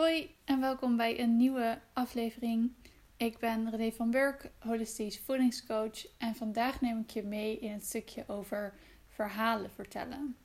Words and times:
Hoi 0.00 0.34
en 0.44 0.60
welkom 0.60 0.96
bij 0.96 1.20
een 1.20 1.36
nieuwe 1.36 1.80
aflevering. 1.92 2.72
Ik 3.16 3.38
ben 3.38 3.70
René 3.70 3.92
van 3.92 4.10
Burk, 4.10 4.50
holistisch 4.58 5.20
voedingscoach 5.20 6.16
en 6.18 6.34
vandaag 6.34 6.80
neem 6.80 6.98
ik 6.98 7.10
je 7.10 7.22
mee 7.22 7.58
in 7.58 7.72
het 7.72 7.84
stukje 7.84 8.24
over 8.26 8.74
verhalen 9.08 9.70
vertellen. 9.70 10.36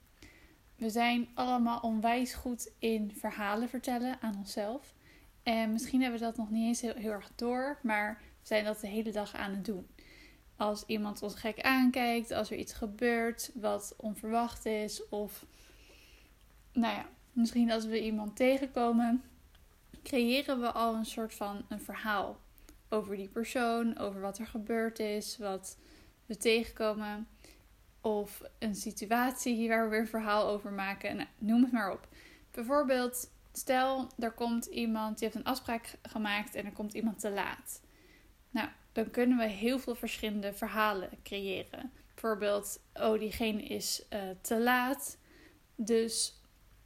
We 0.76 0.90
zijn 0.90 1.28
allemaal 1.34 1.80
onwijs 1.80 2.34
goed 2.34 2.72
in 2.80 3.12
verhalen 3.14 3.70
vertellen 3.70 4.22
aan 4.22 4.38
onszelf. 4.38 4.94
En 5.44 5.72
misschien 5.72 6.02
hebben 6.02 6.20
we 6.20 6.26
dat 6.26 6.38
nog 6.38 6.50
niet 6.50 6.68
eens 6.68 6.82
heel, 6.82 6.96
heel 6.96 7.12
erg 7.12 7.32
door, 7.36 7.80
maar 7.82 8.18
we 8.20 8.48
zijn 8.48 8.66
dat 8.66 8.80
de 8.80 8.88
hele 8.88 9.12
dag 9.12 9.36
aan 9.36 9.52
het 9.52 9.66
doen. 9.66 9.88
Als 10.56 10.84
iemand 10.86 11.22
ons 11.22 11.36
gek 11.36 11.62
aankijkt, 11.62 12.32
als 12.32 12.52
er 12.52 12.58
iets 12.58 12.74
gebeurt 12.74 13.52
wat 13.54 13.94
onverwacht 13.98 14.66
is, 14.66 15.10
of 15.10 15.46
nou 16.74 16.96
ja, 16.96 17.06
misschien 17.32 17.72
als 17.72 17.86
we 17.86 18.04
iemand 18.04 18.36
tegenkomen, 18.36 19.24
creëren 20.06 20.60
we 20.60 20.72
al 20.72 20.96
een 20.96 21.06
soort 21.06 21.34
van 21.34 21.66
een 21.70 21.82
verhaal 21.82 22.40
over 22.90 23.16
die 23.16 23.28
persoon, 23.28 23.98
over 23.98 24.22
wat 24.22 24.38
er 24.38 24.48
gebeurd 24.48 25.00
is, 25.00 25.38
wat 25.38 25.78
we 26.26 26.38
tegenkomen. 26.38 27.28
Of 28.02 28.42
een 28.60 28.76
situatie 28.76 29.68
waar 29.68 29.84
we 29.84 29.90
weer 29.90 30.00
een 30.00 30.08
verhaal 30.08 30.48
over 30.48 30.72
maken. 30.72 31.28
Noem 31.38 31.64
het 31.64 31.72
maar 31.72 31.92
op. 31.92 32.08
Bijvoorbeeld, 32.52 33.30
stel 33.54 34.08
er 34.20 34.32
komt 34.32 34.66
iemand, 34.66 35.18
die 35.20 35.28
heeft 35.28 35.40
een 35.40 35.52
afspraak 35.52 35.98
gemaakt 36.02 36.56
en 36.56 36.66
er 36.66 36.72
komt 36.72 36.94
iemand 36.94 37.20
te 37.20 37.32
laat. 37.32 37.82
Nou, 38.50 38.70
dan 38.92 39.12
kunnen 39.12 39.38
we 39.38 39.48
heel 39.48 39.80
veel 39.80 39.96
verschillende 39.96 40.54
verhalen 40.54 41.10
creëren. 41.24 41.92
Bijvoorbeeld, 42.14 42.80
oh, 42.94 43.20
diegene 43.20 43.64
is 43.64 44.06
uh, 44.14 44.20
te 44.42 44.62
laat. 44.62 45.18
Dus 45.76 46.42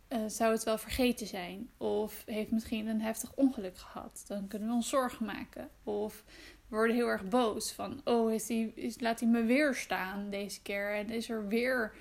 uh, 0.09 0.19
zou 0.27 0.51
het 0.51 0.63
wel 0.63 0.77
vergeten 0.77 1.27
zijn. 1.27 1.69
Of 1.77 2.23
heeft 2.25 2.51
misschien 2.51 2.87
een 2.87 3.01
heftig 3.01 3.31
ongeluk 3.35 3.77
gehad. 3.77 4.23
Dan 4.27 4.47
kunnen 4.47 4.67
we 4.67 4.73
ons 4.73 4.89
zorgen 4.89 5.25
maken. 5.25 5.69
Of 5.83 6.23
we 6.67 6.75
worden 6.75 6.95
heel 6.95 7.07
erg 7.07 7.27
boos. 7.27 7.71
Van, 7.71 8.01
oh, 8.03 8.33
is 8.33 8.45
die, 8.45 8.73
is, 8.75 8.99
laat 8.99 9.19
hij 9.19 9.29
me 9.29 9.43
weer 9.43 9.75
staan 9.75 10.29
deze 10.29 10.61
keer. 10.61 10.95
En 10.95 11.09
is 11.09 11.29
er 11.29 11.47
weer 11.47 11.93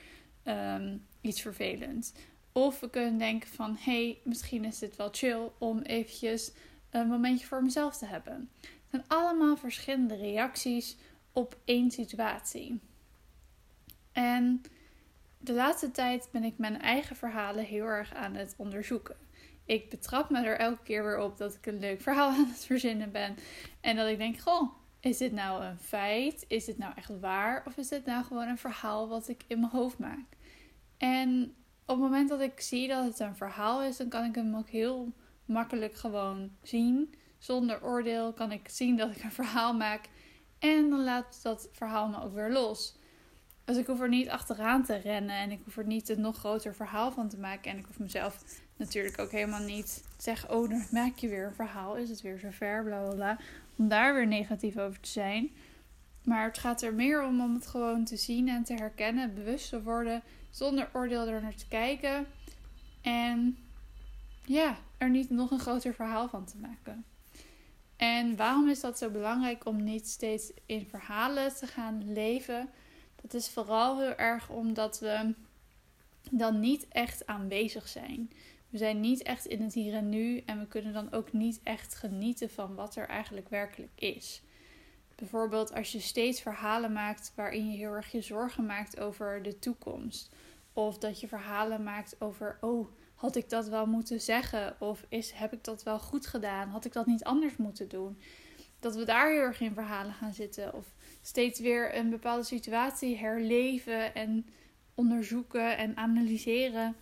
um, 0.45 1.06
iets 1.20 1.41
vervelends. 1.41 2.12
Of 2.53 2.81
we 2.81 2.91
kunnen 2.91 3.19
denken 3.19 3.48
van, 3.48 3.77
hé, 3.81 4.05
hey, 4.05 4.19
misschien 4.25 4.64
is 4.64 4.79
dit 4.79 4.97
wel 4.97 5.09
chill 5.12 5.51
om 5.59 5.79
eventjes 5.79 6.53
een 6.91 7.09
momentje 7.09 7.47
voor 7.47 7.62
mezelf 7.62 7.97
te 7.97 8.06
hebben. 8.06 8.51
Het 8.61 8.70
zijn 8.91 9.05
allemaal 9.06 9.56
verschillende 9.56 10.17
reacties 10.17 10.97
op 11.33 11.56
één 11.64 11.91
situatie. 11.91 12.81
En 14.12 14.62
de 15.39 15.53
laatste 15.53 15.91
tijd 15.91 16.28
ben 16.33 16.44
ik 16.44 16.58
mijn 16.58 16.81
eigen 16.81 17.17
verhalen 17.17 17.64
heel 17.64 17.84
erg 17.84 18.14
aan 18.14 18.34
het 18.34 18.55
onderzoeken. 18.56 19.17
Ik 19.64 19.91
betrap 19.91 20.30
me 20.30 20.45
er 20.45 20.58
elke 20.58 20.83
keer 20.83 21.05
weer 21.05 21.19
op 21.19 21.39
dat 21.39 21.55
ik 21.55 21.67
een 21.67 21.78
leuk 21.78 22.00
verhaal 22.00 22.30
aan 22.36 22.48
het 22.48 22.64
verzinnen 22.64 23.12
ben. 23.12 23.36
En 23.80 23.97
dat 23.97 24.08
ik 24.08 24.19
denk, 24.19 24.39
goh, 24.39 24.72
is 25.00 25.19
dit 25.19 25.33
nou 25.33 25.64
een 25.64 25.78
feit? 25.78 26.45
Is 26.48 26.64
dit 26.64 26.78
nou 26.78 26.92
echt 26.97 27.20
waar? 27.20 27.62
Of 27.67 27.77
is 27.77 27.89
dit 27.89 28.05
nou 28.05 28.25
gewoon 28.25 28.48
een 28.48 28.58
verhaal 28.58 29.08
wat 29.08 29.28
ik 29.28 29.45
in 29.47 29.61
mijn 29.61 29.72
hoofd 29.72 29.98
maak? 29.98 30.27
En 30.97 31.55
op 31.86 31.95
het 31.95 31.98
moment 31.98 32.28
dat 32.28 32.41
ik 32.41 32.61
zie 32.61 32.89
dat 32.89 33.05
het 33.05 33.19
een 33.20 33.36
verhaal 33.36 33.83
is, 33.83 33.97
dan 33.97 34.08
kan 34.08 34.25
ik 34.25 34.34
hem 34.34 34.56
ook 34.56 34.69
heel 34.69 35.12
makkelijk 35.45 35.95
gewoon 35.95 36.50
zien. 36.62 37.14
Zonder 37.39 37.84
oordeel 37.84 38.33
kan 38.33 38.52
ik 38.52 38.69
zien 38.69 38.97
dat 38.97 39.17
ik 39.17 39.23
een 39.23 39.33
verhaal 39.33 39.75
maak. 39.75 40.08
En 40.58 40.91
dan 40.91 41.05
laat 41.05 41.42
dat 41.42 41.69
verhaal 41.73 42.08
me 42.08 42.23
ook 42.23 42.34
weer 42.34 42.52
los. 42.52 42.98
Dus 43.69 43.77
ik 43.77 43.86
hoef 43.86 44.00
er 44.00 44.08
niet 44.08 44.28
achteraan 44.28 44.84
te 44.84 44.97
rennen 44.97 45.36
en 45.36 45.50
ik 45.50 45.61
hoef 45.64 45.77
er 45.77 45.86
niet 45.86 46.08
een 46.08 46.20
nog 46.20 46.36
groter 46.36 46.74
verhaal 46.74 47.12
van 47.12 47.28
te 47.28 47.38
maken. 47.38 47.70
En 47.70 47.78
ik 47.78 47.84
hoef 47.86 47.98
mezelf 47.98 48.44
natuurlijk 48.77 49.19
ook 49.19 49.30
helemaal 49.30 49.62
niet 49.62 50.02
te 50.16 50.22
zeggen: 50.22 50.50
Oh, 50.50 50.69
dan 50.69 50.84
maak 50.91 51.19
je 51.19 51.28
weer 51.28 51.47
een 51.47 51.55
verhaal. 51.55 51.96
Is 51.96 52.11
het 52.11 52.20
weer 52.20 52.39
zover? 52.39 52.84
Bla 52.84 53.00
bla 53.02 53.14
bla. 53.14 53.39
Om 53.77 53.89
daar 53.89 54.14
weer 54.14 54.27
negatief 54.27 54.78
over 54.78 55.00
te 55.00 55.08
zijn. 55.08 55.50
Maar 56.24 56.44
het 56.44 56.58
gaat 56.58 56.83
er 56.83 56.94
meer 56.94 57.24
om 57.24 57.41
om 57.41 57.55
het 57.55 57.66
gewoon 57.66 58.05
te 58.05 58.17
zien 58.17 58.48
en 58.48 58.64
te 58.64 58.74
herkennen, 58.74 59.34
bewust 59.34 59.68
te 59.68 59.83
worden, 59.83 60.23
zonder 60.51 60.89
oordeel 60.92 61.27
er 61.27 61.42
naar 61.42 61.55
te 61.55 61.68
kijken. 61.68 62.27
En 63.01 63.58
ja, 64.45 64.78
er 64.98 65.11
niet 65.11 65.30
nog 65.30 65.51
een 65.51 65.61
groter 65.61 65.95
verhaal 65.95 66.28
van 66.28 66.45
te 66.45 66.57
maken. 66.57 67.05
En 67.96 68.36
waarom 68.36 68.68
is 68.68 68.80
dat 68.80 68.98
zo 68.98 69.11
belangrijk 69.11 69.67
om 69.67 69.84
niet 69.84 70.08
steeds 70.08 70.52
in 70.67 70.86
verhalen 70.90 71.55
te 71.55 71.67
gaan 71.67 72.12
leven? 72.12 72.70
Dat 73.23 73.34
is 73.34 73.48
vooral 73.48 73.98
heel 73.98 74.14
erg 74.14 74.51
omdat 74.51 75.01
we 75.01 75.34
dan 76.30 76.61
niet 76.61 76.89
echt 76.89 77.27
aanwezig 77.27 77.89
zijn. 77.89 78.30
We 78.68 78.79
zijn 78.79 79.01
niet 79.01 79.23
echt 79.23 79.46
in 79.46 79.62
het 79.62 79.74
hier 79.74 79.95
en 79.95 80.08
nu 80.08 80.42
en 80.46 80.58
we 80.58 80.67
kunnen 80.67 80.92
dan 80.92 81.12
ook 81.12 81.33
niet 81.33 81.61
echt 81.62 81.95
genieten 81.95 82.51
van 82.51 82.74
wat 82.74 82.96
er 82.96 83.08
eigenlijk 83.08 83.48
werkelijk 83.48 83.92
is. 83.95 84.42
Bijvoorbeeld 85.14 85.74
als 85.74 85.92
je 85.92 86.01
steeds 86.01 86.40
verhalen 86.40 86.92
maakt 86.92 87.33
waarin 87.34 87.70
je 87.70 87.77
heel 87.77 87.92
erg 87.92 88.12
je 88.12 88.20
zorgen 88.20 88.67
maakt 88.67 89.01
over 89.01 89.42
de 89.42 89.58
toekomst. 89.58 90.30
Of 90.73 90.98
dat 90.98 91.20
je 91.20 91.28
verhalen 91.28 91.83
maakt 91.83 92.20
over, 92.20 92.58
oh, 92.61 92.89
had 93.14 93.36
ik 93.36 93.48
dat 93.51 93.68
wel 93.68 93.86
moeten 93.86 94.20
zeggen? 94.20 94.77
Of 94.80 95.05
is, 95.08 95.30
heb 95.30 95.52
ik 95.52 95.64
dat 95.64 95.83
wel 95.83 95.98
goed 95.98 96.27
gedaan? 96.27 96.68
Had 96.68 96.84
ik 96.84 96.92
dat 96.92 97.07
niet 97.07 97.24
anders 97.24 97.57
moeten 97.57 97.89
doen? 97.89 98.18
Dat 98.80 98.94
we 98.94 99.05
daar 99.05 99.30
heel 99.30 99.40
erg 99.40 99.61
in 99.61 99.72
verhalen 99.72 100.12
gaan 100.12 100.33
zitten. 100.33 100.74
Of 100.74 100.86
steeds 101.22 101.61
weer 101.61 101.96
een 101.96 102.11
bepaalde 102.11 102.44
situatie 102.44 103.16
herleven 103.16 104.14
en 104.14 104.46
onderzoeken 104.94 105.77
en 105.77 105.96
analyseren. 105.96 106.96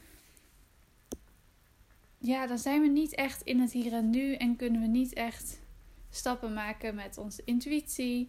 Ja, 2.19 2.47
dan 2.47 2.59
zijn 2.59 2.81
we 2.81 2.88
niet 2.88 3.14
echt 3.14 3.42
in 3.42 3.60
het 3.60 3.72
hier 3.72 3.92
en 3.92 4.10
nu 4.10 4.34
en 4.34 4.56
kunnen 4.56 4.81
we 4.81 4.87
niet 4.87 5.12
echt 5.12 5.60
stappen 6.10 6.53
maken 6.53 6.94
met 6.94 7.19
onze 7.19 7.42
intuïtie. 7.44 8.28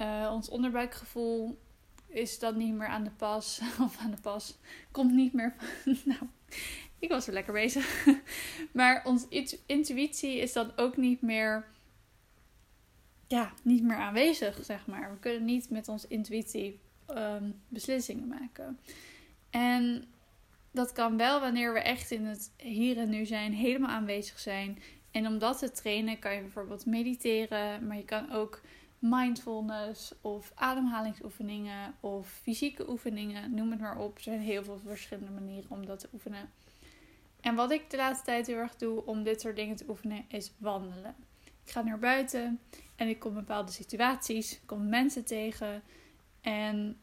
Uh, 0.00 0.30
ons 0.32 0.48
onderbuikgevoel 0.48 1.58
is 2.06 2.38
dan 2.38 2.56
niet 2.56 2.74
meer 2.74 2.86
aan 2.86 3.04
de 3.04 3.10
pas. 3.10 3.60
Of 3.84 3.98
aan 3.98 4.10
de 4.10 4.20
pas. 4.20 4.58
Komt 4.90 5.12
niet 5.12 5.32
meer. 5.32 5.54
nou, 6.04 6.20
ik 6.98 7.08
was 7.08 7.26
er 7.26 7.32
lekker 7.32 7.52
bezig. 7.52 8.06
maar 8.72 9.02
onze 9.04 9.56
intuïtie 9.66 10.38
is 10.38 10.52
dan 10.52 10.72
ook 10.76 10.96
niet 10.96 11.22
meer 11.22 11.72
ja, 13.28 13.52
niet 13.62 13.82
meer 13.82 13.96
aanwezig, 13.96 14.64
zeg 14.64 14.86
maar. 14.86 15.10
We 15.10 15.18
kunnen 15.18 15.44
niet 15.44 15.70
met 15.70 15.88
onze 15.88 16.08
intuïtie 16.08 16.80
um, 17.10 17.60
beslissingen 17.68 18.28
maken. 18.28 18.78
En 19.50 20.04
dat 20.70 20.92
kan 20.92 21.16
wel 21.16 21.40
wanneer 21.40 21.72
we 21.72 21.80
echt 21.80 22.10
in 22.10 22.24
het 22.24 22.52
hier 22.56 22.98
en 22.98 23.10
nu 23.10 23.26
zijn, 23.26 23.52
helemaal 23.52 23.90
aanwezig 23.90 24.38
zijn. 24.38 24.78
En 25.10 25.26
om 25.26 25.38
dat 25.38 25.58
te 25.58 25.70
trainen 25.70 26.18
kan 26.18 26.34
je 26.34 26.40
bijvoorbeeld 26.40 26.86
mediteren, 26.86 27.86
maar 27.86 27.96
je 27.96 28.04
kan 28.04 28.32
ook 28.32 28.60
mindfulness 28.98 30.14
of 30.20 30.52
ademhalingsoefeningen 30.54 31.94
of 32.00 32.28
fysieke 32.28 32.90
oefeningen, 32.90 33.54
noem 33.54 33.70
het 33.70 33.80
maar 33.80 33.98
op. 33.98 34.16
Er 34.16 34.22
zijn 34.22 34.40
heel 34.40 34.64
veel 34.64 34.80
verschillende 34.86 35.30
manieren 35.30 35.70
om 35.70 35.86
dat 35.86 35.98
te 35.98 36.08
oefenen. 36.12 36.50
En 37.40 37.54
wat 37.54 37.70
ik 37.70 37.90
de 37.90 37.96
laatste 37.96 38.24
tijd 38.24 38.46
heel 38.46 38.56
erg 38.56 38.76
doe 38.76 39.06
om 39.06 39.22
dit 39.22 39.40
soort 39.40 39.56
dingen 39.56 39.76
te 39.76 39.84
oefenen, 39.88 40.24
is 40.28 40.52
wandelen. 40.58 41.14
Ik 41.64 41.70
ga 41.70 41.82
naar 41.82 41.98
buiten 41.98 42.60
en 42.96 43.08
ik 43.08 43.18
kom 43.18 43.34
bepaalde 43.34 43.72
situaties, 43.72 44.60
kom 44.66 44.88
mensen 44.88 45.24
tegen. 45.24 45.82
En 46.40 46.98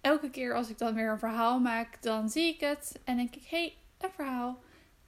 elke 0.00 0.30
keer 0.30 0.54
als 0.54 0.70
ik 0.70 0.78
dan 0.78 0.94
weer 0.94 1.10
een 1.10 1.18
verhaal 1.18 1.60
maak, 1.60 2.02
dan 2.02 2.28
zie 2.28 2.54
ik 2.54 2.60
het 2.60 3.00
en 3.04 3.16
denk 3.16 3.34
ik: 3.34 3.42
hé, 3.42 3.58
hey, 3.58 3.76
een 3.98 4.10
verhaal. 4.10 4.60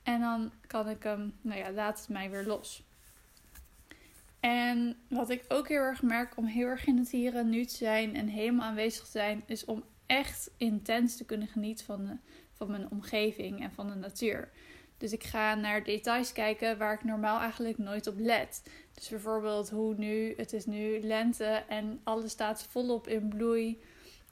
En 0.03 0.21
dan 0.21 0.53
kan 0.67 0.89
ik 0.89 1.03
hem, 1.03 1.35
nou 1.41 1.59
ja, 1.59 1.71
laat 1.71 1.99
het 1.99 2.09
mij 2.09 2.31
weer 2.31 2.47
los. 2.47 2.83
En 4.41 4.97
wat 5.09 5.31
ik 5.31 5.45
ook 5.49 5.69
heel 5.69 5.81
erg 5.81 6.03
merk 6.03 6.37
om 6.37 6.47
heel 6.47 6.67
erg 6.67 6.87
in 6.87 6.99
het 6.99 7.11
hier 7.11 7.37
en 7.37 7.49
nu 7.49 7.65
te 7.65 7.77
zijn 7.77 8.17
en 8.17 8.29
helemaal 8.29 8.69
aanwezig 8.69 9.05
te 9.05 9.11
zijn, 9.11 9.43
is 9.47 9.65
om 9.65 9.85
echt 10.07 10.51
intens 10.57 11.17
te 11.17 11.25
kunnen 11.25 11.49
genieten 11.49 11.85
van, 11.85 12.05
de, 12.05 12.17
van 12.53 12.71
mijn 12.71 12.91
omgeving 12.91 13.63
en 13.63 13.73
van 13.73 13.89
de 13.89 13.95
natuur. 13.95 14.51
Dus 15.05 15.13
ik 15.13 15.25
ga 15.25 15.55
naar 15.55 15.85
details 15.85 16.33
kijken 16.33 16.79
waar 16.79 16.93
ik 16.93 17.05
normaal 17.05 17.41
eigenlijk 17.41 17.79
nooit 17.79 18.07
op 18.07 18.19
let. 18.19 18.63
Dus 18.95 19.09
bijvoorbeeld 19.09 19.71
hoe 19.71 19.95
nu, 19.95 20.35
het 20.37 20.53
is 20.53 20.67
nu 20.67 21.01
lente 21.01 21.65
en 21.69 22.01
alles 22.05 22.31
staat 22.31 22.67
volop 22.71 23.09
in 23.09 23.29
bloei. 23.29 23.81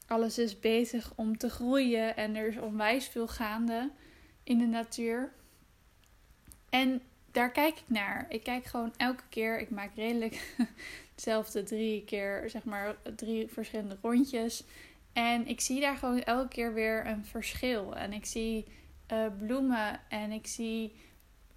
Alles 0.07 0.39
is 0.39 0.61
bezig 0.61 1.13
om 1.17 1.39
te 1.39 1.51
groeien 1.51 2.17
en 2.17 2.37
er 2.37 2.47
is 2.47 2.59
onwijs 2.59 3.07
veel 3.07 3.29
gaande 3.29 3.91
in 4.43 4.59
de 4.59 4.67
natuur. 4.67 5.33
En 6.71 7.03
daar 7.31 7.51
kijk 7.51 7.79
ik 7.79 7.85
naar. 7.87 8.27
Ik 8.29 8.43
kijk 8.43 8.65
gewoon 8.65 8.95
elke 8.97 9.25
keer. 9.29 9.61
Ik 9.61 9.71
maak 9.71 9.95
redelijk 9.95 10.55
hetzelfde 11.15 11.63
drie 11.63 12.05
keer, 12.05 12.51
zeg 12.51 12.65
maar 12.65 12.97
drie 13.17 13.49
verschillende 13.49 13.99
rondjes. 14.03 14.65
En 15.13 15.47
ik 15.47 15.61
zie 15.61 15.81
daar 15.81 15.97
gewoon 15.97 16.23
elke 16.23 16.49
keer 16.49 16.75
weer 16.75 17.07
een 17.07 17.25
verschil. 17.25 17.97
En 17.97 18.13
ik 18.13 18.25
zie 18.25 18.67
uh, 19.13 19.27
bloemen 19.39 20.01
en 20.09 20.33
ik 20.33 20.47
zie 20.47 20.97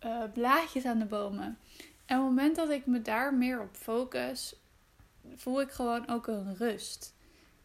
uh, 0.06 0.24
blaadjes 0.34 0.86
aan 0.86 1.00
de 1.00 1.06
bomen. 1.06 1.58
En 2.06 2.18
op 2.18 2.24
het 2.24 2.36
moment 2.36 2.56
dat 2.56 2.70
ik 2.70 2.86
me 2.86 3.02
daar 3.02 3.34
meer 3.34 3.62
op 3.62 3.76
focus, 3.76 4.56
voel 5.36 5.62
ik 5.62 5.72
gewoon 5.72 6.08
ook 6.08 6.28
een 6.28 6.56
rust. 6.56 7.14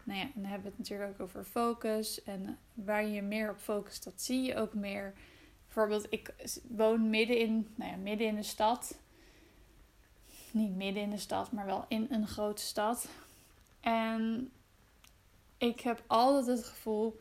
Nou 0.04 0.18
ja, 0.18 0.28
dan 0.34 0.44
hebben 0.44 0.62
we 0.62 0.68
het 0.68 0.78
natuurlijk 0.78 1.10
ook 1.10 1.20
over 1.20 1.44
focus. 1.44 2.22
En 2.22 2.58
waar 2.74 3.06
je 3.06 3.22
meer 3.22 3.50
op 3.50 3.58
focust, 3.58 4.04
dat 4.04 4.22
zie 4.22 4.42
je 4.42 4.56
ook 4.56 4.74
meer. 4.74 5.14
bijvoorbeeld, 5.64 6.06
ik 6.10 6.34
woon 6.68 7.10
midden 7.10 7.38
in, 7.38 7.68
nou 7.74 7.90
ja, 7.90 7.96
midden 7.96 8.26
in 8.26 8.34
de 8.34 8.42
stad. 8.42 8.98
Niet 10.50 10.76
midden 10.76 11.02
in 11.02 11.10
de 11.10 11.18
stad, 11.18 11.52
maar 11.52 11.66
wel 11.66 11.84
in 11.88 12.06
een 12.10 12.26
grote 12.26 12.62
stad. 12.62 13.08
En 13.80 14.50
ik 15.58 15.80
heb 15.80 16.02
altijd 16.06 16.46
het 16.46 16.64
gevoel, 16.64 17.20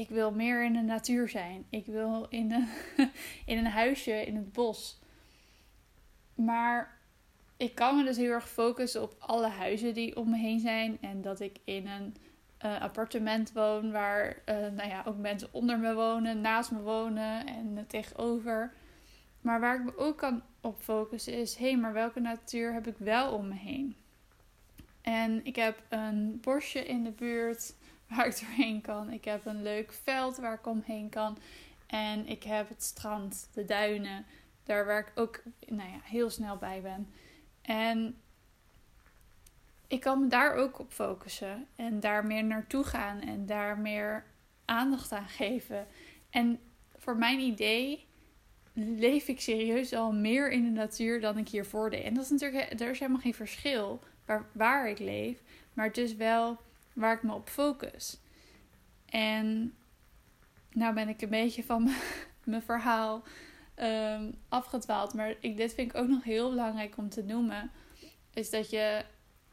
ik 0.00 0.08
wil 0.08 0.30
meer 0.30 0.64
in 0.64 0.72
de 0.72 0.80
natuur 0.80 1.28
zijn. 1.28 1.64
Ik 1.70 1.86
wil 1.86 2.26
in 2.28 2.52
een, 2.52 2.68
in 3.46 3.58
een 3.58 3.66
huisje 3.66 4.26
in 4.26 4.36
het 4.36 4.52
bos. 4.52 4.98
Maar 6.34 6.98
ik 7.56 7.74
kan 7.74 7.96
me 7.96 8.04
dus 8.04 8.16
heel 8.16 8.32
erg 8.32 8.48
focussen 8.48 9.02
op 9.02 9.14
alle 9.18 9.48
huizen 9.48 9.94
die 9.94 10.16
om 10.16 10.30
me 10.30 10.36
heen 10.36 10.60
zijn. 10.60 10.98
En 11.00 11.22
dat 11.22 11.40
ik 11.40 11.56
in 11.64 11.86
een 11.86 12.16
uh, 12.64 12.80
appartement 12.80 13.52
woon 13.52 13.90
waar 13.90 14.42
uh, 14.46 14.56
nou 14.56 14.88
ja, 14.88 15.02
ook 15.06 15.16
mensen 15.16 15.48
onder 15.50 15.78
me 15.78 15.94
wonen, 15.94 16.40
naast 16.40 16.70
me 16.70 16.80
wonen 16.80 17.46
en 17.46 17.84
tegenover. 17.86 18.72
Maar 19.40 19.60
waar 19.60 19.76
ik 19.76 19.84
me 19.84 19.98
ook 19.98 20.16
kan 20.16 20.42
op 20.60 20.80
focussen 20.80 21.32
is: 21.32 21.56
hé, 21.56 21.70
hey, 21.70 21.76
maar 21.76 21.92
welke 21.92 22.20
natuur 22.20 22.72
heb 22.72 22.86
ik 22.86 22.96
wel 22.98 23.32
om 23.32 23.48
me 23.48 23.54
heen? 23.54 23.96
En 25.02 25.44
ik 25.44 25.56
heb 25.56 25.82
een 25.88 26.38
bosje 26.40 26.84
in 26.84 27.04
de 27.04 27.10
buurt 27.10 27.74
waar 28.10 28.26
ik 28.26 28.40
doorheen 28.40 28.80
kan. 28.80 29.10
Ik 29.10 29.24
heb 29.24 29.46
een 29.46 29.62
leuk 29.62 29.92
veld 29.92 30.36
waar 30.36 30.54
ik 30.54 30.66
omheen 30.66 31.08
kan. 31.08 31.38
En 31.86 32.26
ik 32.26 32.42
heb 32.42 32.68
het 32.68 32.82
strand, 32.82 33.48
de 33.52 33.64
duinen, 33.64 34.26
daar 34.64 34.86
waar 34.86 34.98
ik 34.98 35.12
ook 35.14 35.42
nou 35.66 35.90
ja, 35.90 35.98
heel 36.02 36.30
snel 36.30 36.56
bij 36.56 36.82
ben. 36.82 37.12
En 37.62 38.16
ik 39.86 40.00
kan 40.00 40.20
me 40.20 40.26
daar 40.26 40.54
ook 40.54 40.78
op 40.78 40.92
focussen 40.92 41.66
en 41.76 42.00
daar 42.00 42.26
meer 42.26 42.44
naartoe 42.44 42.84
gaan 42.84 43.20
en 43.20 43.46
daar 43.46 43.78
meer 43.78 44.24
aandacht 44.64 45.12
aan 45.12 45.28
geven. 45.28 45.86
En 46.30 46.60
voor 46.96 47.16
mijn 47.16 47.38
idee 47.38 48.06
leef 48.72 49.28
ik 49.28 49.40
serieus 49.40 49.94
al 49.94 50.12
meer 50.12 50.50
in 50.50 50.64
de 50.64 50.70
natuur 50.70 51.20
dan 51.20 51.38
ik 51.38 51.48
hiervoor 51.48 51.90
deed. 51.90 52.04
En 52.04 52.14
dat 52.14 52.24
is 52.24 52.30
natuurlijk, 52.30 52.80
er 52.80 52.90
is 52.90 52.98
helemaal 52.98 53.20
geen 53.20 53.34
verschil 53.34 54.00
waar, 54.24 54.46
waar 54.52 54.88
ik 54.88 54.98
leef, 54.98 55.42
maar 55.72 55.86
het 55.86 55.98
is 55.98 56.14
wel 56.14 56.60
waar 56.92 57.14
ik 57.14 57.22
me 57.22 57.34
op 57.34 57.48
focus. 57.48 58.20
En 59.06 59.74
nou 60.72 60.94
ben 60.94 61.08
ik 61.08 61.22
een 61.22 61.28
beetje 61.28 61.64
van 61.64 61.90
mijn 62.44 62.62
verhaal 62.62 63.22
um, 63.76 64.34
afgedwaald, 64.48 65.14
maar 65.14 65.34
ik, 65.40 65.56
dit 65.56 65.74
vind 65.74 65.90
ik 65.90 65.96
ook 65.96 66.08
nog 66.08 66.24
heel 66.24 66.50
belangrijk 66.50 66.96
om 66.96 67.08
te 67.08 67.22
noemen. 67.22 67.70
Is 68.32 68.50
dat 68.50 68.70
je 68.70 69.04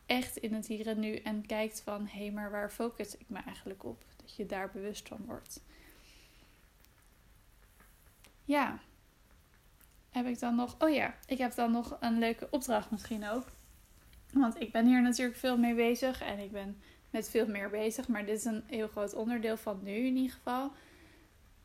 echt 0.05 0.37
in 0.37 0.53
het 0.53 0.67
hier 0.67 0.87
en 0.87 0.99
nu 0.99 1.15
en 1.15 1.45
kijkt 1.45 1.81
van 1.81 2.07
hé, 2.07 2.19
hey, 2.19 2.31
maar 2.31 2.51
waar 2.51 2.71
focus 2.71 3.17
ik 3.17 3.29
me 3.29 3.39
eigenlijk 3.39 3.83
op? 3.83 4.03
Dat 4.15 4.35
je 4.35 4.45
daar 4.45 4.71
bewust 4.71 5.07
van 5.07 5.25
wordt. 5.25 5.61
Ja. 8.43 8.79
Heb 10.09 10.25
ik 10.25 10.39
dan 10.39 10.55
nog. 10.55 10.75
Oh 10.79 10.93
ja, 10.93 11.15
ik 11.25 11.37
heb 11.37 11.55
dan 11.55 11.71
nog 11.71 11.97
een 11.99 12.19
leuke 12.19 12.47
opdracht 12.49 12.91
misschien 12.91 13.27
ook. 13.27 13.45
Want 14.31 14.61
ik 14.61 14.71
ben 14.71 14.85
hier 14.85 15.01
natuurlijk 15.01 15.37
veel 15.37 15.57
mee 15.57 15.75
bezig 15.75 16.21
en 16.21 16.39
ik 16.39 16.51
ben 16.51 16.81
met 17.09 17.29
veel 17.29 17.47
meer 17.47 17.69
bezig. 17.69 18.07
Maar 18.07 18.25
dit 18.25 18.37
is 18.37 18.45
een 18.45 18.63
heel 18.67 18.87
groot 18.87 19.13
onderdeel 19.13 19.57
van 19.57 19.79
nu 19.83 19.95
in 19.95 20.15
ieder 20.15 20.35
geval. 20.35 20.71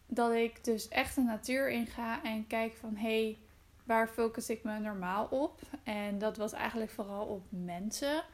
Dat 0.07 0.33
ik 0.33 0.65
dus 0.65 0.89
echt 0.89 1.15
de 1.15 1.21
natuur 1.21 1.71
inga 1.71 2.23
en 2.23 2.47
kijk 2.47 2.75
van 2.75 2.97
hé, 2.97 3.25
hey, 3.25 3.39
waar 3.85 4.09
focus 4.09 4.49
ik 4.49 4.65
me 4.65 4.79
normaal 4.79 5.27
op? 5.27 5.61
En 5.83 6.19
dat 6.19 6.37
was 6.37 6.53
eigenlijk 6.53 6.91
vooral 6.91 7.27
op 7.27 7.43
mensen. 7.49 8.25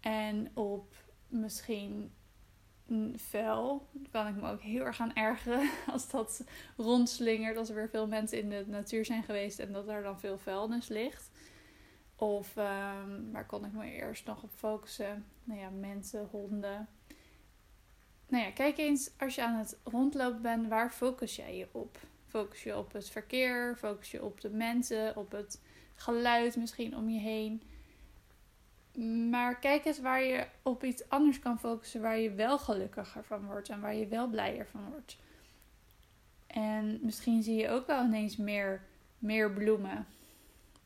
En 0.00 0.50
op 0.54 0.94
misschien 1.28 2.12
vuil. 3.16 3.88
Daar 3.92 4.10
kan 4.10 4.34
ik 4.34 4.42
me 4.42 4.50
ook 4.50 4.60
heel 4.60 4.84
erg 4.84 5.00
aan 5.00 5.14
ergeren 5.14 5.70
als 5.92 6.10
dat 6.10 6.44
rondslingert. 6.76 7.56
Als 7.56 7.68
er 7.68 7.74
weer 7.74 7.88
veel 7.88 8.06
mensen 8.06 8.38
in 8.38 8.48
de 8.48 8.64
natuur 8.66 9.04
zijn 9.04 9.22
geweest 9.22 9.58
en 9.58 9.72
dat 9.72 9.88
er 9.88 10.02
dan 10.02 10.20
veel 10.20 10.38
vuilnis 10.38 10.88
ligt. 10.88 11.27
Of 12.20 12.56
um, 12.56 13.32
waar 13.32 13.46
kon 13.46 13.64
ik 13.64 13.72
me 13.72 13.90
eerst 13.90 14.26
nog 14.26 14.42
op 14.42 14.50
focussen? 14.54 15.26
Nou 15.44 15.60
ja, 15.60 15.68
mensen, 15.70 16.28
honden. 16.30 16.88
Nou 18.28 18.44
ja, 18.44 18.50
kijk 18.50 18.78
eens 18.78 19.10
als 19.18 19.34
je 19.34 19.42
aan 19.42 19.58
het 19.58 19.78
rondlopen 19.84 20.42
bent, 20.42 20.68
waar 20.68 20.90
focus 20.90 21.36
jij 21.36 21.56
je 21.56 21.68
op? 21.72 21.98
Focus 22.26 22.62
je 22.62 22.76
op 22.76 22.92
het 22.92 23.10
verkeer? 23.10 23.76
Focus 23.76 24.10
je 24.10 24.24
op 24.24 24.40
de 24.40 24.50
mensen? 24.50 25.16
Op 25.16 25.32
het 25.32 25.60
geluid 25.94 26.56
misschien 26.56 26.96
om 26.96 27.08
je 27.08 27.20
heen? 27.20 27.62
Maar 29.30 29.58
kijk 29.58 29.84
eens 29.84 30.00
waar 30.00 30.22
je 30.22 30.46
op 30.62 30.84
iets 30.84 31.08
anders 31.08 31.38
kan 31.38 31.58
focussen, 31.58 32.00
waar 32.00 32.18
je 32.18 32.30
wel 32.30 32.58
gelukkiger 32.58 33.24
van 33.24 33.46
wordt 33.46 33.68
en 33.68 33.80
waar 33.80 33.94
je 33.94 34.06
wel 34.06 34.28
blijer 34.28 34.66
van 34.66 34.90
wordt. 34.90 35.18
En 36.46 36.98
misschien 37.02 37.42
zie 37.42 37.56
je 37.56 37.68
ook 37.68 37.86
wel 37.86 38.04
ineens 38.04 38.36
meer, 38.36 38.82
meer 39.18 39.52
bloemen. 39.52 40.06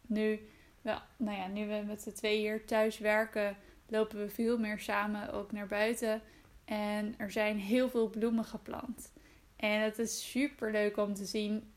Nu, 0.06 0.40
wel, 0.82 0.98
nou 1.16 1.36
ja, 1.36 1.46
nu 1.46 1.66
we 1.66 1.82
met 1.86 2.04
de 2.04 2.12
twee 2.12 2.38
hier 2.38 2.64
thuis 2.64 2.98
werken, 2.98 3.56
lopen 3.88 4.18
we 4.18 4.28
veel 4.28 4.58
meer 4.58 4.78
samen 4.78 5.32
ook 5.32 5.52
naar 5.52 5.66
buiten. 5.66 6.22
En 6.64 7.14
er 7.18 7.30
zijn 7.30 7.58
heel 7.58 7.90
veel 7.90 8.08
bloemen 8.10 8.44
geplant. 8.44 9.12
En 9.56 9.80
het 9.80 9.98
is 9.98 10.30
super 10.30 10.70
leuk 10.70 10.96
om 10.96 11.14
te 11.14 11.24
zien 11.24 11.72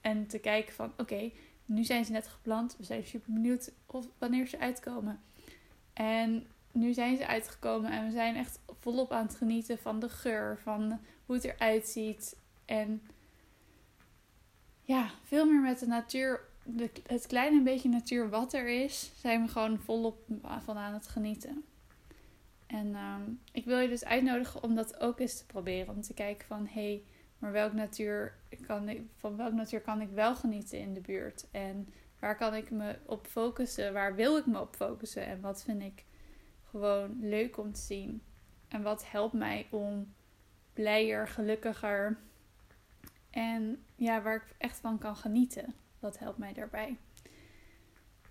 en 0.00 0.26
te 0.26 0.38
kijken 0.38 0.74
van 0.74 0.92
oké, 0.96 1.30
nu 1.64 1.84
zijn 1.84 2.04
ze 2.04 2.12
net 2.12 2.28
geplant. 2.28 2.76
We 2.76 2.84
zijn 2.84 3.04
super 3.04 3.32
benieuwd 3.32 3.72
of, 3.86 4.06
wanneer 4.18 4.46
ze 4.46 4.58
uitkomen. 4.58 5.20
En 5.92 6.46
nu 6.72 6.92
zijn 6.92 7.16
ze 7.16 7.26
uitgekomen 7.26 7.90
en 7.90 8.04
we 8.06 8.10
zijn 8.10 8.36
echt 8.36 8.60
volop 8.80 9.12
aan 9.12 9.26
het 9.26 9.36
genieten 9.36 9.78
van 9.78 10.00
de 10.00 10.08
geur, 10.08 10.58
van 10.62 11.00
hoe 11.26 11.34
het 11.34 11.44
eruit 11.44 11.88
ziet. 11.88 12.36
En 12.64 13.02
ja, 14.82 15.10
veel 15.22 15.46
meer 15.46 15.60
met 15.60 15.78
de 15.78 15.86
natuur, 15.86 16.40
het 17.06 17.26
kleine 17.26 17.62
beetje 17.62 17.88
natuur 17.88 18.30
wat 18.30 18.52
er 18.52 18.68
is, 18.68 19.12
zijn 19.16 19.42
we 19.42 19.48
gewoon 19.48 19.78
volop 19.78 20.24
van 20.64 20.76
aan 20.76 20.94
het 20.94 21.08
genieten. 21.08 21.64
En 22.66 22.94
ehm, 22.94 23.22
ik 23.52 23.64
wil 23.64 23.78
je 23.78 23.88
dus 23.88 24.04
uitnodigen 24.04 24.62
om 24.62 24.74
dat 24.74 25.00
ook 25.00 25.20
eens 25.20 25.38
te 25.38 25.46
proberen. 25.46 25.94
Om 25.94 26.00
te 26.00 26.14
kijken 26.14 26.46
van, 26.46 26.66
hé, 26.66 26.72
hey, 26.72 27.02
maar 27.38 27.52
welke 27.52 27.74
natuur 27.74 28.34
kan 28.66 28.88
ik, 28.88 29.02
van 29.16 29.36
welke 29.36 29.54
natuur 29.54 29.80
kan 29.80 30.00
ik 30.00 30.10
wel 30.10 30.36
genieten 30.36 30.78
in 30.78 30.94
de 30.94 31.00
buurt? 31.00 31.46
En 31.50 31.88
waar 32.18 32.36
kan 32.36 32.54
ik 32.54 32.70
me 32.70 32.98
op 33.06 33.26
focussen? 33.26 33.92
Waar 33.92 34.14
wil 34.14 34.36
ik 34.36 34.46
me 34.46 34.60
op 34.60 34.76
focussen? 34.76 35.26
En 35.26 35.40
wat 35.40 35.62
vind 35.62 35.82
ik 35.82 36.04
gewoon 36.70 37.16
leuk 37.20 37.58
om 37.58 37.72
te 37.72 37.80
zien? 37.80 38.22
En 38.68 38.82
wat 38.82 39.10
helpt 39.10 39.34
mij 39.34 39.66
om 39.70 40.14
blijer, 40.72 41.28
gelukkiger 41.28 42.18
en 43.30 43.84
ja, 43.96 44.22
waar 44.22 44.34
ik 44.34 44.54
echt 44.58 44.78
van 44.78 44.98
kan 44.98 45.16
genieten? 45.16 45.74
Wat 46.00 46.18
helpt 46.18 46.38
mij 46.38 46.52
daarbij? 46.52 46.96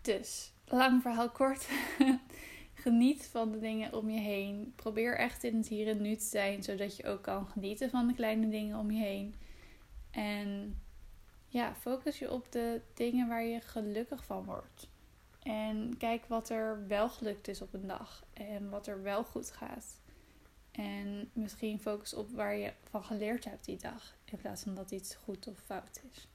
Dus, 0.02 0.54
lang 0.66 1.02
verhaal 1.02 1.30
kort. 1.30 1.68
Geniet 2.74 3.26
van 3.26 3.52
de 3.52 3.60
dingen 3.60 3.94
om 3.94 4.10
je 4.10 4.20
heen. 4.20 4.74
Probeer 4.76 5.18
echt 5.18 5.44
in 5.44 5.58
het 5.58 5.68
hier 5.68 5.88
en 5.88 6.02
nu 6.02 6.16
te 6.16 6.26
zijn, 6.26 6.64
zodat 6.64 6.98
je 6.98 7.08
ook 7.08 7.22
kan 7.22 7.48
genieten 7.48 7.90
van 7.90 8.08
de 8.08 8.14
kleine 8.14 8.50
dingen 8.50 8.78
om 8.78 8.92
je 8.92 9.00
heen. 9.00 9.36
En 10.12 10.80
ja, 11.48 11.76
focus 11.76 12.20
je 12.20 12.32
op 12.32 12.52
de 12.52 12.82
dingen 12.94 13.28
waar 13.28 13.44
je 13.44 13.62
gelukkig 13.62 14.26
van 14.26 14.46
wordt. 14.46 14.90
En 15.44 15.98
kijk 15.98 16.26
wat 16.26 16.50
er 16.50 16.88
wel 16.88 17.10
gelukt 17.10 17.48
is 17.48 17.62
op 17.62 17.74
een 17.74 17.88
dag 17.88 18.26
en 18.34 18.70
wat 18.70 18.88
er 18.88 19.02
wel 19.02 19.24
goed 19.24 19.52
gaat. 19.52 20.00
En 20.72 21.30
misschien 21.34 21.80
focus 21.80 22.14
op 22.14 22.32
waar 22.32 22.56
je 22.56 22.74
van 22.90 23.04
geleerd 23.04 23.46
hebt 23.46 23.66
die 23.66 23.78
dag, 23.78 24.16
in 24.26 24.38
plaats 24.38 24.64
van 24.64 24.76
dat 24.76 24.92
iets 24.92 25.16
goed 25.16 25.48
of 25.48 25.60
fout 25.60 26.02
is. 26.12 26.28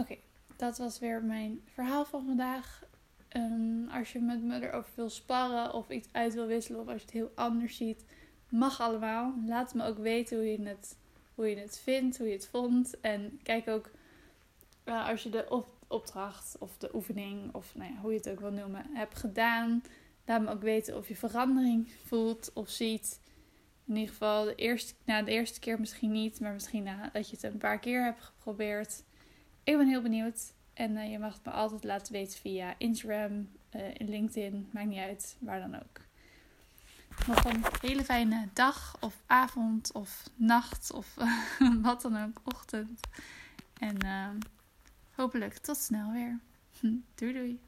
Oké, 0.00 0.16
dat 0.56 0.78
was 0.78 0.98
weer 0.98 1.22
mijn 1.22 1.60
verhaal 1.72 2.04
van 2.04 2.24
vandaag. 2.24 2.82
Um, 3.36 3.88
als 3.88 4.12
je 4.12 4.20
met 4.20 4.42
me 4.42 4.60
erover 4.60 4.90
wil 4.94 5.10
sparren 5.10 5.74
of 5.74 5.90
iets 5.90 6.08
uit 6.12 6.34
wil 6.34 6.46
wisselen 6.46 6.80
of 6.80 6.86
als 6.86 6.96
je 6.96 7.02
het 7.02 7.14
heel 7.14 7.32
anders 7.34 7.76
ziet, 7.76 8.04
mag 8.48 8.80
allemaal. 8.80 9.34
Laat 9.46 9.74
me 9.74 9.84
ook 9.84 9.98
weten 9.98 10.36
hoe 10.36 10.46
je 10.46 10.62
het 10.62 10.96
hoe 11.34 11.48
je 11.48 11.56
het 11.56 11.78
vindt, 11.78 12.18
hoe 12.18 12.26
je 12.26 12.32
het 12.32 12.48
vond. 12.48 13.00
En 13.00 13.40
kijk 13.42 13.68
ook 13.68 13.90
uh, 14.84 15.08
als 15.08 15.22
je 15.22 15.28
de 15.30 15.64
opdracht 15.88 16.56
of 16.58 16.76
de 16.78 16.94
oefening, 16.94 17.54
of 17.54 17.74
nou 17.74 17.92
ja, 17.92 18.00
hoe 18.00 18.10
je 18.10 18.16
het 18.16 18.28
ook 18.28 18.40
wil 18.40 18.52
noemen, 18.52 18.86
hebt 18.92 19.18
gedaan. 19.18 19.82
Laat 20.26 20.42
me 20.42 20.50
ook 20.50 20.62
weten 20.62 20.96
of 20.96 21.08
je 21.08 21.16
verandering 21.16 21.92
voelt 22.04 22.50
of 22.54 22.68
ziet. 22.68 23.20
In 23.86 23.96
ieder 23.96 24.10
geval 24.10 24.44
de 24.44 24.54
eerste, 24.54 24.94
na 25.04 25.22
de 25.22 25.30
eerste 25.30 25.60
keer 25.60 25.80
misschien 25.80 26.12
niet, 26.12 26.40
maar 26.40 26.52
misschien 26.52 26.82
nadat 26.82 27.30
je 27.30 27.36
het 27.36 27.44
een 27.44 27.58
paar 27.58 27.78
keer 27.78 28.04
hebt 28.04 28.22
geprobeerd. 28.22 29.02
Ik 29.70 29.76
ben 29.76 29.88
heel 29.88 30.02
benieuwd. 30.02 30.52
En 30.74 30.90
uh, 30.90 31.10
je 31.10 31.18
mag 31.18 31.34
het 31.34 31.44
me 31.44 31.50
altijd 31.50 31.84
laten 31.84 32.12
weten 32.12 32.38
via 32.38 32.74
Instagram, 32.78 33.48
uh, 33.76 33.82
LinkedIn, 33.96 34.68
maakt 34.72 34.86
niet 34.86 34.98
uit, 34.98 35.36
waar 35.40 35.60
dan 35.60 35.74
ook 35.74 36.00
nog 37.26 37.44
een 37.44 37.64
hele 37.80 38.04
fijne 38.04 38.48
dag 38.52 38.96
of 39.00 39.22
avond 39.26 39.92
of 39.92 40.30
nacht 40.34 40.92
of 40.92 41.16
wat 41.82 42.02
dan 42.02 42.22
ook, 42.22 42.40
ochtend. 42.44 43.00
En 43.78 44.04
uh, 44.04 44.28
hopelijk 45.14 45.58
tot 45.58 45.76
snel 45.76 46.12
weer. 46.12 46.38
doei 47.14 47.32
doei. 47.32 47.60